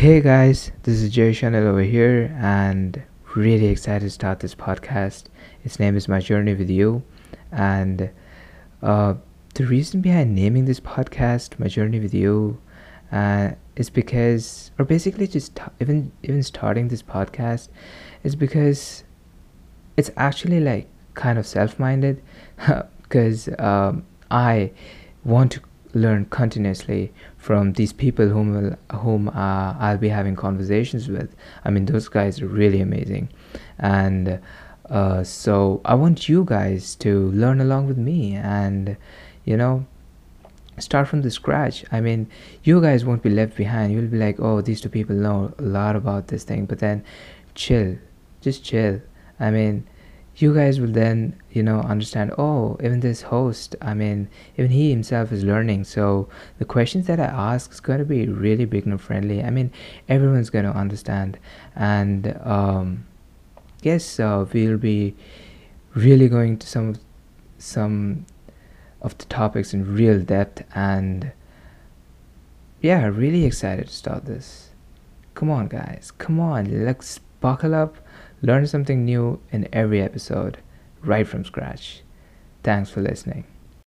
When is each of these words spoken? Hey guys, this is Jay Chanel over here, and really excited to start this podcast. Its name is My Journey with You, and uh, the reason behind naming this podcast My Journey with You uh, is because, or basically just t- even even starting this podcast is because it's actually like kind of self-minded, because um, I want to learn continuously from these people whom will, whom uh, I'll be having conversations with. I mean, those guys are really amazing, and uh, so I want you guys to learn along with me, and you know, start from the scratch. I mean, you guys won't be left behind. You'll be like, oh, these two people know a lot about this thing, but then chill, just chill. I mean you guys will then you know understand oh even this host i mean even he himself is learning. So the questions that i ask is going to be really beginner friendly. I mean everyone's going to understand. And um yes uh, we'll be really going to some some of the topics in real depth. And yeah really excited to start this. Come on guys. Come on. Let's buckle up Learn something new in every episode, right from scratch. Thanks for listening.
Hey 0.00 0.22
guys, 0.22 0.72
this 0.84 1.02
is 1.02 1.10
Jay 1.10 1.34
Chanel 1.34 1.66
over 1.66 1.82
here, 1.82 2.34
and 2.40 3.02
really 3.36 3.66
excited 3.66 4.06
to 4.06 4.08
start 4.08 4.40
this 4.40 4.54
podcast. 4.54 5.24
Its 5.62 5.78
name 5.78 5.94
is 5.94 6.08
My 6.08 6.20
Journey 6.20 6.54
with 6.54 6.70
You, 6.70 7.02
and 7.52 8.08
uh, 8.82 9.16
the 9.56 9.66
reason 9.66 10.00
behind 10.00 10.34
naming 10.34 10.64
this 10.64 10.80
podcast 10.80 11.58
My 11.58 11.68
Journey 11.68 12.00
with 12.00 12.14
You 12.14 12.58
uh, 13.12 13.50
is 13.76 13.90
because, 13.90 14.70
or 14.78 14.86
basically 14.86 15.26
just 15.26 15.56
t- 15.56 15.64
even 15.80 16.12
even 16.22 16.42
starting 16.42 16.88
this 16.88 17.02
podcast 17.02 17.68
is 18.24 18.34
because 18.34 19.04
it's 19.98 20.10
actually 20.16 20.60
like 20.60 20.88
kind 21.12 21.38
of 21.38 21.46
self-minded, 21.46 22.22
because 23.02 23.50
um, 23.58 24.06
I 24.30 24.72
want 25.24 25.52
to 25.52 25.60
learn 25.94 26.24
continuously 26.26 27.12
from 27.36 27.72
these 27.74 27.92
people 27.92 28.28
whom 28.28 28.54
will, 28.54 28.98
whom 28.98 29.28
uh, 29.28 29.74
I'll 29.78 29.98
be 29.98 30.08
having 30.08 30.36
conversations 30.36 31.08
with. 31.08 31.34
I 31.64 31.70
mean, 31.70 31.86
those 31.86 32.08
guys 32.08 32.40
are 32.40 32.46
really 32.46 32.80
amazing, 32.80 33.28
and 33.78 34.40
uh, 34.88 35.24
so 35.24 35.80
I 35.84 35.94
want 35.94 36.28
you 36.28 36.44
guys 36.44 36.94
to 36.96 37.30
learn 37.30 37.60
along 37.60 37.86
with 37.86 37.98
me, 37.98 38.34
and 38.34 38.96
you 39.44 39.56
know, 39.56 39.86
start 40.78 41.08
from 41.08 41.22
the 41.22 41.30
scratch. 41.30 41.84
I 41.92 42.00
mean, 42.00 42.28
you 42.64 42.80
guys 42.80 43.04
won't 43.04 43.22
be 43.22 43.30
left 43.30 43.56
behind. 43.56 43.92
You'll 43.92 44.06
be 44.06 44.18
like, 44.18 44.38
oh, 44.40 44.60
these 44.60 44.80
two 44.80 44.88
people 44.88 45.16
know 45.16 45.54
a 45.58 45.62
lot 45.62 45.96
about 45.96 46.28
this 46.28 46.44
thing, 46.44 46.66
but 46.66 46.78
then 46.78 47.04
chill, 47.54 47.96
just 48.40 48.64
chill. 48.64 49.00
I 49.38 49.50
mean 49.50 49.86
you 50.40 50.54
guys 50.54 50.80
will 50.80 50.92
then 50.92 51.38
you 51.50 51.62
know 51.62 51.80
understand 51.80 52.32
oh 52.38 52.76
even 52.82 53.00
this 53.00 53.22
host 53.22 53.76
i 53.82 53.92
mean 53.92 54.28
even 54.56 54.70
he 54.70 54.90
himself 54.90 55.32
is 55.32 55.44
learning. 55.44 55.84
So 55.84 56.28
the 56.58 56.64
questions 56.64 57.06
that 57.06 57.20
i 57.20 57.24
ask 57.24 57.72
is 57.72 57.80
going 57.80 57.98
to 57.98 58.04
be 58.04 58.26
really 58.26 58.64
beginner 58.64 58.98
friendly. 58.98 59.42
I 59.42 59.50
mean 59.50 59.70
everyone's 60.08 60.50
going 60.50 60.64
to 60.64 60.72
understand. 60.72 61.38
And 61.76 62.38
um 62.44 63.06
yes 63.82 64.20
uh, 64.20 64.46
we'll 64.52 64.78
be 64.78 65.14
really 65.94 66.28
going 66.28 66.58
to 66.58 66.66
some 66.66 66.96
some 67.58 68.26
of 69.02 69.16
the 69.18 69.24
topics 69.26 69.74
in 69.74 69.94
real 69.94 70.20
depth. 70.20 70.64
And 70.74 71.32
yeah 72.80 73.04
really 73.06 73.44
excited 73.44 73.88
to 73.88 73.94
start 73.94 74.24
this. 74.24 74.70
Come 75.34 75.50
on 75.50 75.68
guys. 75.68 76.12
Come 76.18 76.40
on. 76.40 76.84
Let's 76.84 77.18
buckle 77.40 77.74
up 77.74 77.96
Learn 78.42 78.66
something 78.66 79.04
new 79.04 79.40
in 79.50 79.68
every 79.72 80.00
episode, 80.00 80.58
right 81.02 81.26
from 81.26 81.44
scratch. 81.44 82.02
Thanks 82.62 82.90
for 82.90 83.00
listening. 83.00 83.44